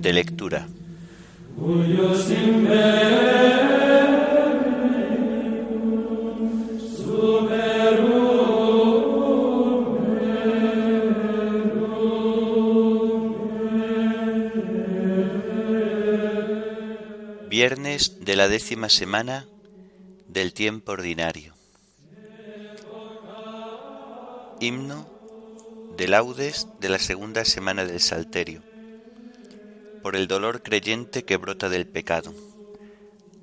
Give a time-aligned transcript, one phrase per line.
[0.00, 0.66] De lectura.
[17.50, 19.46] Viernes de la décima semana
[20.28, 21.52] del tiempo ordinario.
[24.60, 25.06] Himno
[25.98, 28.69] de laudes de la segunda semana del Salterio.
[30.02, 32.32] Por el dolor creyente que brota del pecado.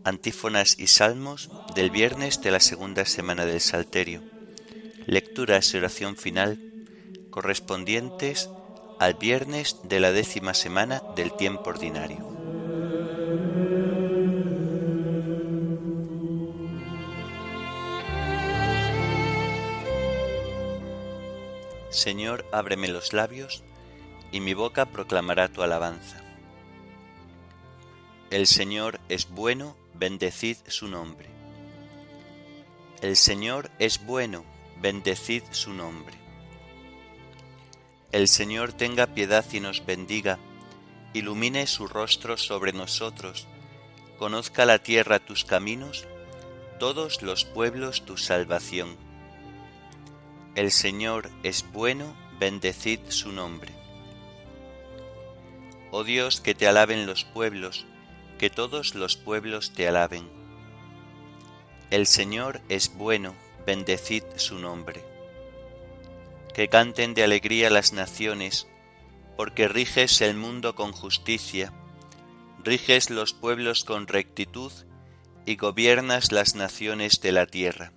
[0.04, 4.22] Antífonas y salmos del viernes de la segunda semana del Salterio.
[5.06, 6.60] Lecturas y oración final
[7.30, 8.50] correspondientes
[9.00, 12.38] al viernes de la décima semana del tiempo ordinario.
[21.92, 23.64] Señor, ábreme los labios,
[24.32, 26.27] y mi boca proclamará tu alabanza.
[28.30, 31.30] El Señor es bueno, bendecid su nombre.
[33.02, 34.44] El Señor es bueno,
[34.82, 36.16] bendecid su nombre.
[38.12, 40.40] El Señor tenga piedad y nos bendiga,
[41.14, 43.48] ilumine su rostro sobre nosotros,
[44.18, 46.06] conozca la tierra tus caminos,
[46.80, 49.08] todos los pueblos tu salvación
[50.58, 53.72] el Señor es bueno, bendecid su nombre.
[55.92, 57.86] Oh Dios, que te alaben los pueblos,
[58.38, 60.30] que todos los pueblos te alaben.
[61.90, 63.34] El Señor es bueno,
[63.66, 65.04] bendecid su nombre.
[66.54, 68.68] Que canten de alegría las naciones,
[69.36, 71.72] porque riges el mundo con justicia,
[72.64, 74.72] riges los pueblos con rectitud
[75.46, 77.94] y gobiernas las naciones de la tierra.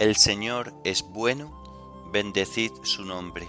[0.00, 3.46] El Señor es bueno, bendecid su nombre.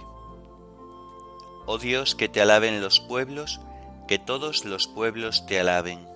[1.66, 3.60] Oh Dios, que te alaben los pueblos,
[4.06, 6.06] que todos los pueblos te alaben.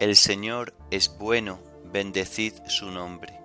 [0.00, 3.40] El Señor es bueno, bendecid su nombre.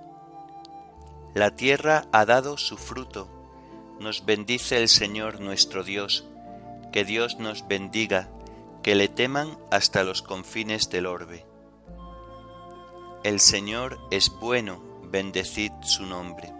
[1.33, 3.27] La tierra ha dado su fruto,
[3.99, 6.25] nos bendice el Señor nuestro Dios,
[6.91, 8.29] que Dios nos bendiga,
[8.81, 11.45] que le teman hasta los confines del orbe.
[13.23, 16.53] El Señor es bueno, bendecid su nombre.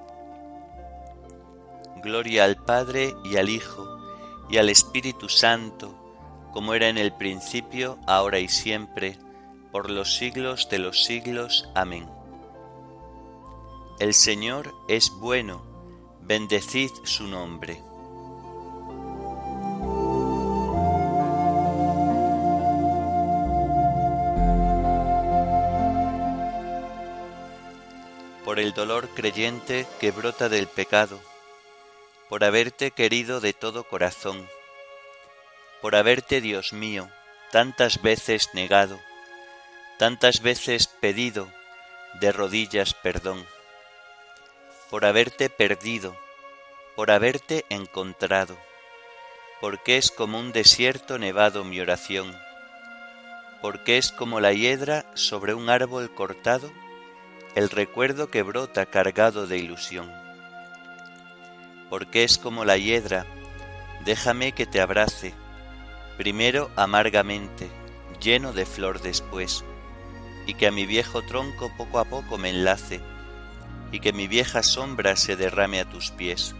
[2.03, 3.96] Gloria al Padre y al Hijo
[4.49, 5.93] y al Espíritu Santo,
[6.53, 9.17] como era en el principio, ahora y siempre,
[9.71, 11.69] por los siglos de los siglos.
[11.75, 12.09] Amén.
[13.99, 15.63] El Señor es bueno,
[16.21, 17.81] bendecid su nombre.
[28.47, 31.19] por el dolor creyente que brota del pecado,
[32.29, 34.47] por haberte querido de todo corazón,
[35.81, 37.09] por haberte, Dios mío,
[37.51, 38.99] tantas veces negado,
[39.97, 41.51] tantas veces pedido
[42.19, 43.45] de rodillas perdón,
[44.89, 46.17] por haberte perdido,
[46.95, 48.57] por haberte encontrado,
[49.61, 52.35] porque es como un desierto nevado mi oración,
[53.61, 56.71] porque es como la hiedra sobre un árbol cortado,
[57.55, 60.26] el recuerdo que brota cargado de ilusión.
[61.89, 63.25] Porque es como la hiedra,
[64.05, 65.33] déjame que te abrace,
[66.17, 67.69] primero amargamente,
[68.21, 69.63] lleno de flor después,
[70.45, 73.01] y que a mi viejo tronco poco a poco me enlace,
[73.91, 76.55] y que mi vieja sombra se derrame a tus pies.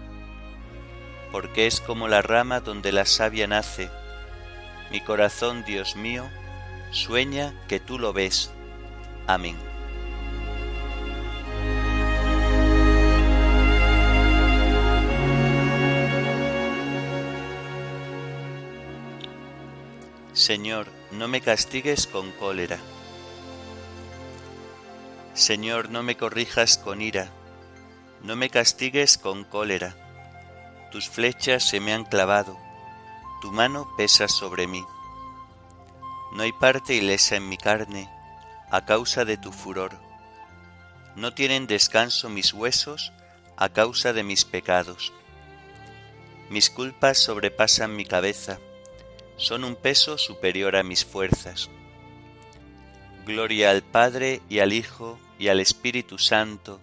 [1.31, 3.89] Porque es como la rama donde la savia nace,
[4.91, 6.29] mi corazón, Dios mío,
[6.91, 8.51] sueña que tú lo ves.
[9.27, 9.57] Amén.
[20.47, 22.79] Señor, no me castigues con cólera.
[25.33, 27.27] Señor, no me corrijas con ira,
[28.23, 29.93] no me castigues con cólera.
[30.89, 32.57] Tus flechas se me han clavado,
[33.41, 34.85] tu mano pesa sobre mí.
[36.31, 38.09] No hay parte ilesa en mi carne
[38.71, 39.99] a causa de tu furor.
[41.17, 43.11] No tienen descanso mis huesos
[43.57, 45.11] a causa de mis pecados.
[46.49, 48.59] Mis culpas sobrepasan mi cabeza
[49.37, 51.69] son un peso superior a mis fuerzas.
[53.25, 56.79] Gloria al Padre y al Hijo y al Espíritu Santo,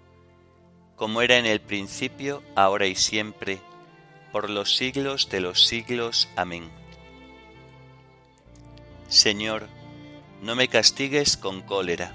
[0.97, 3.61] como era en el principio, ahora y siempre,
[4.33, 6.29] por los siglos de los siglos.
[6.37, 6.71] Amén.
[9.09, 9.69] Señor,
[10.43, 12.15] no me castigues con cólera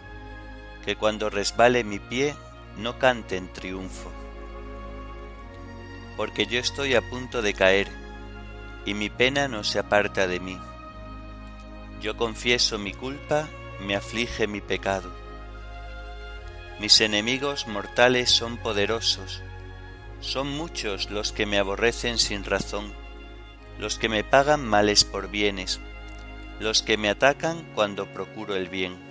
[0.85, 2.35] que cuando resbale mi pie
[2.77, 4.11] no cante en triunfo.
[6.17, 7.87] Porque yo estoy a punto de caer,
[8.85, 10.57] y mi pena no se aparta de mí.
[12.01, 13.47] Yo confieso mi culpa,
[13.85, 15.11] me aflige mi pecado.
[16.79, 19.41] Mis enemigos mortales son poderosos,
[20.19, 22.91] son muchos los que me aborrecen sin razón,
[23.77, 25.79] los que me pagan males por bienes,
[26.59, 29.10] los que me atacan cuando procuro el bien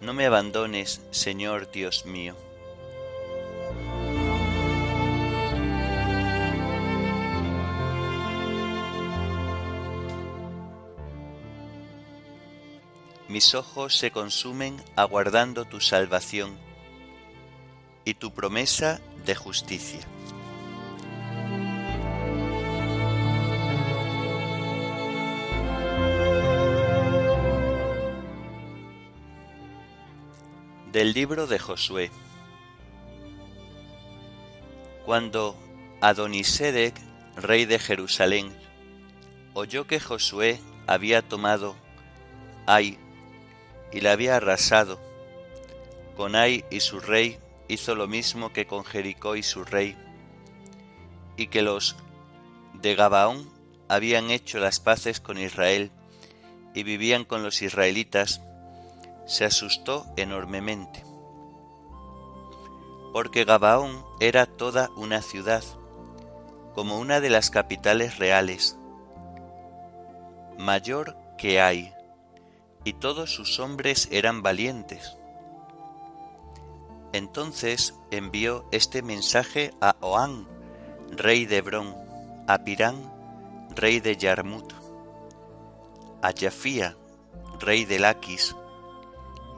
[0.00, 2.36] no me abandones, Señor Dios mío.
[13.28, 16.56] Mis ojos se consumen aguardando tu salvación
[18.04, 20.00] y tu promesa de justicia.
[30.96, 32.10] Del libro de Josué.
[35.04, 35.54] Cuando
[36.00, 36.94] Adonisedec,
[37.36, 38.50] rey de Jerusalén,
[39.52, 41.76] oyó que Josué había tomado
[42.64, 42.98] Ai
[43.92, 44.98] y la había arrasado,
[46.16, 47.38] con Ai y su rey
[47.68, 49.98] hizo lo mismo que con Jericó y su rey,
[51.36, 51.96] y que los
[52.72, 53.52] de Gabaón
[53.90, 55.90] habían hecho las paces con Israel
[56.74, 58.40] y vivían con los israelitas,
[59.26, 61.04] se asustó enormemente,
[63.12, 65.62] porque Gabaón era toda una ciudad,
[66.74, 68.78] como una de las capitales reales,
[70.58, 71.92] mayor que hay,
[72.84, 75.16] y todos sus hombres eran valientes.
[77.12, 80.46] Entonces envió este mensaje a Oán,
[81.10, 81.96] rey de Hebrón,
[82.46, 82.94] a Pirán,
[83.74, 84.72] rey de Yarmut,
[86.22, 86.96] a Jafía,
[87.58, 88.54] rey de Laquis,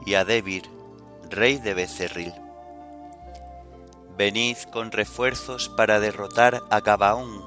[0.09, 0.63] y a Debir,
[1.29, 2.33] rey de Becerril.
[4.17, 7.45] Venid con refuerzos para derrotar a Gabaón,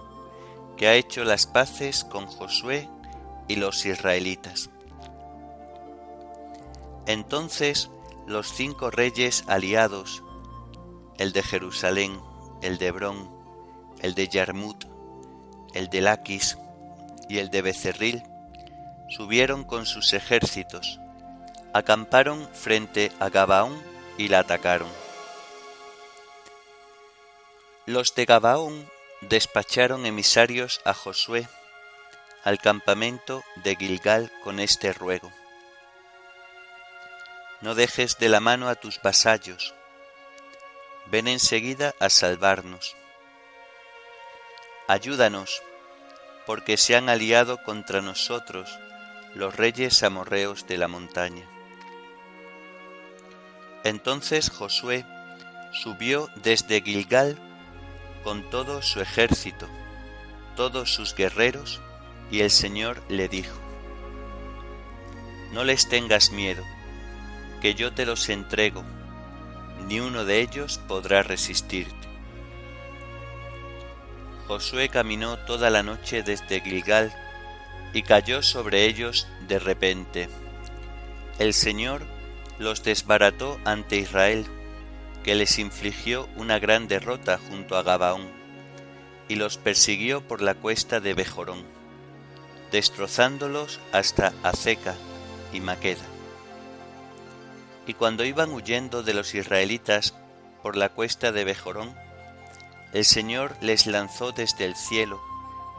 [0.77, 2.89] que ha hecho las paces con Josué
[3.49, 4.71] y los israelitas.
[7.07, 7.91] Entonces
[8.29, 10.23] los cinco reyes aliados,
[11.19, 12.21] el de Jerusalén,
[12.63, 13.29] el de Hebrón,
[14.03, 14.85] el de Yarmut,
[15.75, 16.57] el de Laquis
[17.29, 18.23] y el de Becerril,
[19.09, 21.01] subieron con sus ejércitos,
[21.73, 23.83] acamparon frente a Gabaón
[24.19, 24.89] y la atacaron.
[27.87, 28.89] Los de Gabaón
[29.23, 31.49] despacharon emisarios a Josué
[32.45, 35.33] al campamento de Gilgal con este ruego.
[37.61, 39.75] No dejes de la mano a tus vasallos,
[41.07, 42.97] ven enseguida a salvarnos.
[44.89, 45.63] Ayúdanos,
[46.47, 48.69] porque se han aliado contra nosotros
[49.35, 51.52] los reyes amorreos de la montaña.
[53.85, 55.05] Entonces Josué
[55.73, 57.39] subió desde Gilgal
[58.23, 59.69] con todo su ejército,
[60.55, 61.81] todos sus guerreros,
[62.31, 63.59] y el Señor le dijo,
[65.53, 66.65] No les tengas miedo,
[67.61, 68.85] que yo te los entrego,
[69.89, 72.09] ni uno de ellos podrá resistirte.
[74.47, 77.13] Josué caminó toda la noche desde Gilgal
[77.93, 80.29] y cayó sobre ellos de repente.
[81.39, 82.03] El Señor
[82.59, 84.47] los desbarató ante Israel,
[85.25, 88.29] que les infligió una gran derrota junto a Gabaón,
[89.29, 91.65] y los persiguió por la cuesta de Bejorón,
[92.71, 94.95] destrozándolos hasta Azeca
[95.53, 96.05] y Maqueda.
[97.87, 100.15] Y cuando iban huyendo de los israelitas
[100.63, 101.95] por la cuesta de Bejorón,
[102.93, 105.21] el Señor les lanzó desde el cielo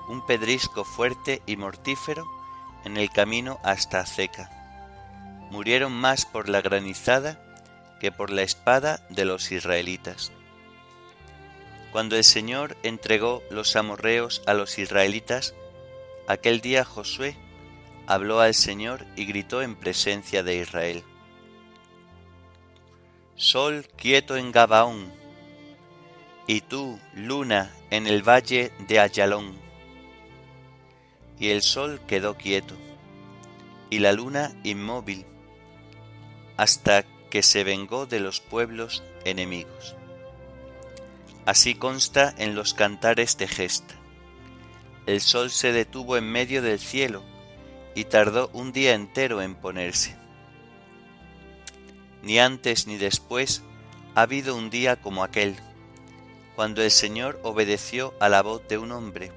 [0.10, 2.28] un pedrisco fuerte y mortífero
[2.84, 4.63] en el camino hasta Azeca.
[5.54, 7.40] Murieron más por la granizada
[8.00, 10.32] que por la espada de los israelitas.
[11.92, 15.54] Cuando el Señor entregó los amorreos a los israelitas,
[16.28, 17.36] aquel día Josué
[18.08, 21.04] habló al Señor y gritó en presencia de Israel.
[23.36, 25.14] Sol quieto en Gabaón,
[26.48, 29.62] y tú, luna, en el valle de Ayalón
[31.40, 32.76] y el sol quedó quieto,
[33.92, 35.26] y la luna inmóvil,
[36.58, 39.96] hasta que se vengó de los pueblos enemigos.
[41.46, 43.96] Así consta en los cantares de gesta.
[45.06, 47.24] El sol se detuvo en medio del cielo
[47.96, 50.16] y tardó un día entero en ponerse.
[52.22, 53.64] Ni antes ni después
[54.16, 55.56] ha habido un día como aquel,
[56.56, 59.32] cuando el Señor obedeció a la voz de un hombre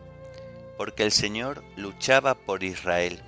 [0.76, 3.22] porque el Señor luchaba por Israel.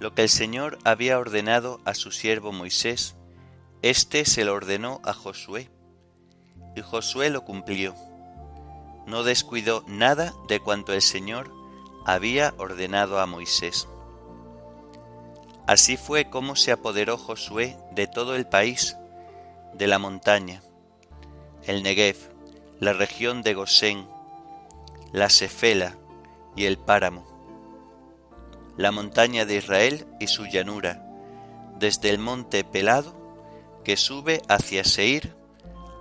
[0.00, 3.16] Lo que el Señor había ordenado a su siervo Moisés,
[3.82, 5.70] éste se lo ordenó a Josué,
[6.76, 7.94] y Josué lo cumplió.
[9.06, 11.50] No descuidó nada de cuanto el Señor
[12.06, 13.88] había ordenado a Moisés.
[15.66, 18.96] Así fue como se apoderó Josué de todo el país,
[19.74, 20.62] de la montaña,
[21.64, 22.16] el Negev,
[22.80, 24.08] la región de Gosén,
[25.12, 25.98] la Cefela
[26.56, 27.26] y el páramo,
[28.78, 31.04] la montaña de Israel y su llanura,
[31.78, 33.12] desde el monte Pelado
[33.84, 35.34] que sube hacia Seir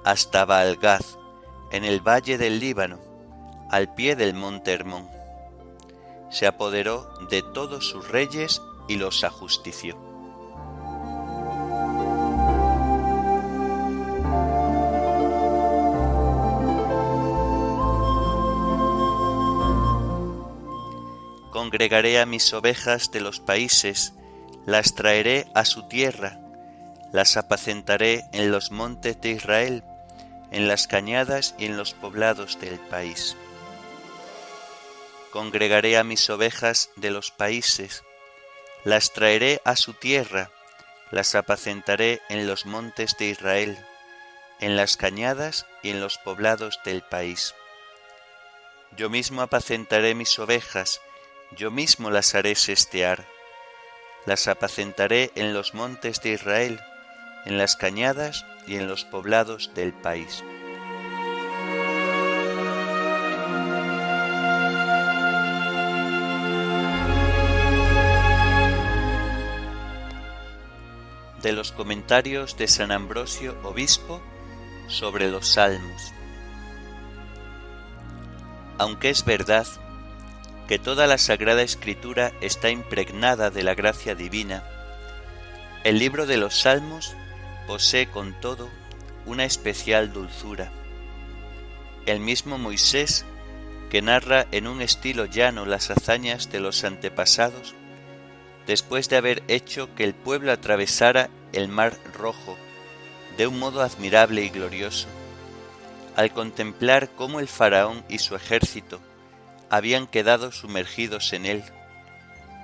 [0.06, 1.18] hasta Baalgaz,
[1.72, 3.00] en el valle del Líbano,
[3.72, 5.10] al pie del monte Hermón.
[6.30, 10.07] Se apoderó de todos sus reyes y los ajustició.
[21.68, 24.14] Congregaré a mis ovejas de los países,
[24.66, 26.40] las traeré a su tierra,
[27.12, 29.84] las apacentaré en los montes de Israel,
[30.52, 33.36] en las cañadas y en los poblados del país.
[35.32, 38.02] Congregaré a mis ovejas de los países,
[38.86, 40.50] las traeré a su tierra,
[41.12, 43.78] las apacentaré en los montes de Israel,
[44.62, 47.54] en las cañadas y en los poblados del país.
[48.96, 51.02] Yo mismo apacentaré mis ovejas,
[51.56, 53.26] yo mismo las haré sestear,
[54.26, 56.80] las apacentaré en los montes de Israel,
[57.46, 60.44] en las cañadas y en los poblados del país.
[71.42, 74.22] De los comentarios de San Ambrosio, obispo,
[74.88, 76.14] sobre los salmos.
[78.80, 79.66] Aunque es verdad
[80.68, 84.64] que toda la Sagrada Escritura está impregnada de la gracia divina,
[85.86, 87.16] el libro de los Salmos
[87.68, 88.70] posee con todo
[89.26, 90.70] una especial dulzura.
[92.06, 93.26] El mismo Moisés,
[93.90, 97.74] que narra en un estilo llano las hazañas de los antepasados,
[98.66, 102.58] después de haber hecho que el pueblo atravesara el mar rojo
[103.38, 105.08] de un modo admirable y glorioso,
[106.18, 109.00] al contemplar cómo el faraón y su ejército
[109.70, 111.64] habían quedado sumergidos en él,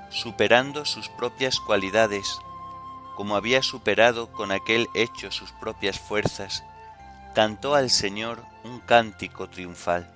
[0.10, 2.40] superando sus propias cualidades,
[3.16, 6.64] como había superado con aquel hecho sus propias fuerzas,
[7.36, 10.10] cantó al Señor un cántico triunfal.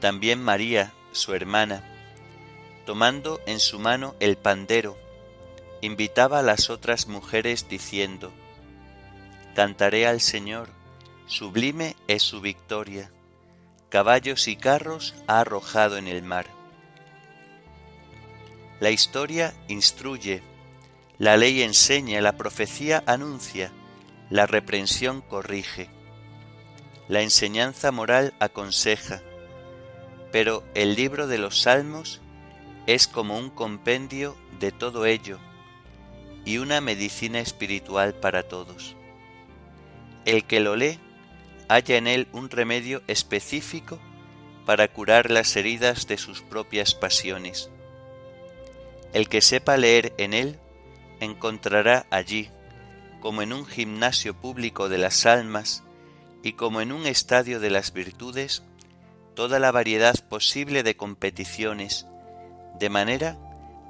[0.00, 1.82] También María, su hermana,
[2.84, 4.96] tomando en su mano el pandero,
[5.80, 8.32] invitaba a las otras mujeres diciendo,
[9.54, 10.68] Cantaré al Señor,
[11.26, 13.10] sublime es su victoria,
[13.88, 16.46] caballos y carros ha arrojado en el mar.
[18.80, 20.42] La historia instruye,
[21.18, 23.72] la ley enseña, la profecía anuncia,
[24.28, 25.88] la reprensión corrige,
[27.08, 29.22] la enseñanza moral aconseja,
[30.32, 32.20] pero el libro de los salmos
[32.86, 35.38] es como un compendio de todo ello
[36.44, 38.94] y una medicina espiritual para todos.
[40.24, 40.98] El que lo lee
[41.68, 43.98] halla en él un remedio específico
[44.64, 47.70] para curar las heridas de sus propias pasiones.
[49.12, 50.58] El que sepa leer en él
[51.20, 52.50] encontrará allí,
[53.20, 55.84] como en un gimnasio público de las almas
[56.42, 58.62] y como en un estadio de las virtudes,
[59.34, 62.06] toda la variedad posible de competiciones,
[62.78, 63.38] de manera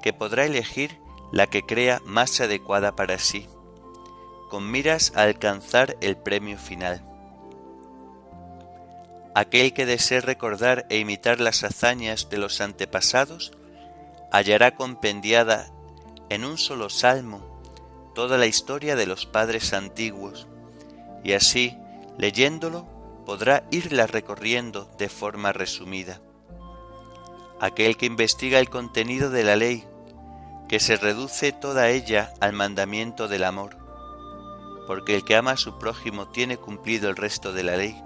[0.02, 0.98] que podrá elegir
[1.32, 3.46] la que crea más adecuada para sí,
[4.50, 7.15] con miras a alcanzar el premio final.
[9.36, 13.52] Aquel que desee recordar e imitar las hazañas de los antepasados,
[14.32, 15.70] hallará compendiada
[16.30, 17.60] en un solo salmo
[18.14, 20.46] toda la historia de los padres antiguos,
[21.22, 21.76] y así,
[22.16, 22.86] leyéndolo,
[23.26, 26.22] podrá irla recorriendo de forma resumida.
[27.60, 29.84] Aquel que investiga el contenido de la ley,
[30.66, 33.76] que se reduce toda ella al mandamiento del amor,
[34.86, 38.02] porque el que ama a su prójimo tiene cumplido el resto de la ley.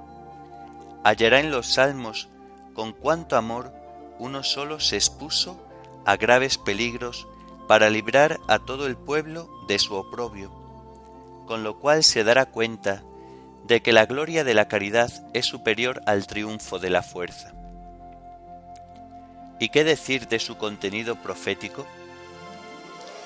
[1.05, 2.29] Hallará en los salmos
[2.75, 3.73] con cuánto amor
[4.19, 5.59] uno solo se expuso
[6.05, 7.27] a graves peligros
[7.67, 10.51] para librar a todo el pueblo de su oprobio,
[11.47, 13.03] con lo cual se dará cuenta
[13.65, 17.53] de que la gloria de la caridad es superior al triunfo de la fuerza.
[19.59, 21.87] ¿Y qué decir de su contenido profético?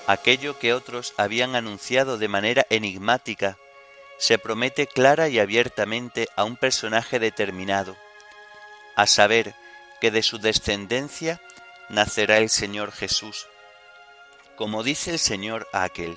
[0.06, 3.56] Aquello que otros habían anunciado de manera enigmática
[4.18, 7.96] se promete clara y abiertamente a un personaje determinado,
[8.96, 9.54] a saber
[10.00, 11.40] que de su descendencia
[11.88, 13.46] nacerá el Señor Jesús.
[14.56, 16.16] Como dice el Señor a aquel,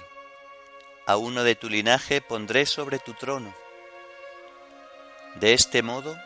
[1.06, 3.54] a uno de tu linaje pondré sobre tu trono.
[5.36, 6.18] De este modo,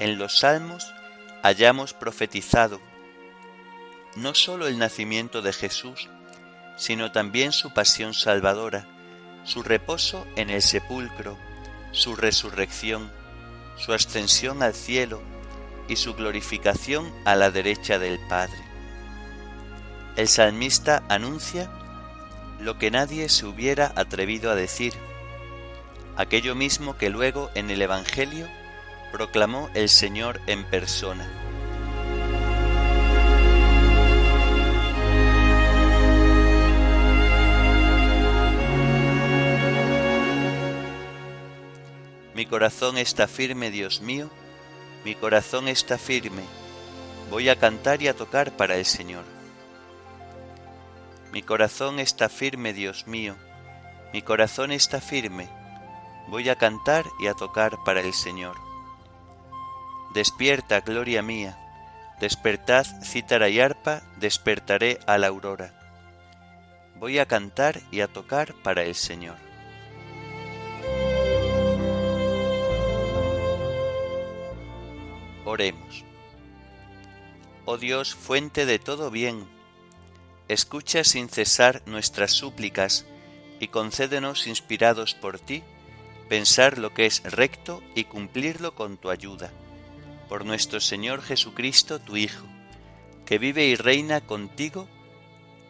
[0.00, 0.92] en los salmos
[1.42, 2.80] hayamos profetizado
[4.16, 6.08] no sólo el nacimiento de Jesús,
[6.76, 8.86] sino también su pasión salvadora,
[9.44, 11.38] su reposo en el sepulcro,
[11.92, 13.12] su resurrección,
[13.76, 15.22] su ascensión al cielo
[15.88, 18.58] y su glorificación a la derecha del Padre.
[20.16, 21.70] El salmista anuncia
[22.60, 24.94] lo que nadie se hubiera atrevido a decir,
[26.16, 28.48] aquello mismo que luego en el Evangelio
[29.12, 31.43] proclamó el Señor en persona.
[42.34, 44.28] Mi corazón está firme, Dios mío,
[45.04, 46.42] mi corazón está firme.
[47.30, 49.24] Voy a cantar y a tocar para el Señor.
[51.32, 53.36] Mi corazón está firme, Dios mío,
[54.12, 55.48] mi corazón está firme.
[56.26, 58.56] Voy a cantar y a tocar para el Señor.
[60.12, 61.56] Despierta, gloria mía,
[62.18, 65.72] despertad cítara y arpa, despertaré a la aurora.
[66.96, 69.43] Voy a cantar y a tocar para el Señor.
[75.54, 76.02] Oremos.
[77.64, 79.46] Oh Dios, fuente de todo bien,
[80.48, 83.06] escucha sin cesar nuestras súplicas
[83.60, 85.62] y concédenos, inspirados por ti,
[86.28, 89.52] pensar lo que es recto y cumplirlo con tu ayuda.
[90.28, 92.46] Por nuestro Señor Jesucristo, tu Hijo,
[93.24, 94.88] que vive y reina contigo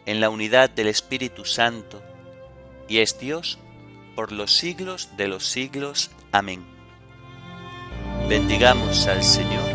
[0.07, 2.01] en la unidad del Espíritu Santo,
[2.87, 3.59] y es Dios
[4.15, 6.09] por los siglos de los siglos.
[6.31, 6.73] Amén.
[8.27, 9.74] Bendigamos al Señor,